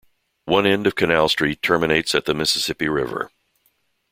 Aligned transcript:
One 0.45 0.65
end 0.65 0.87
of 0.87 0.95
Canal 0.95 1.29
Street 1.29 1.61
terminates 1.61 2.15
at 2.15 2.25
the 2.25 2.33
Mississippi 2.33 2.89
River. 2.89 3.29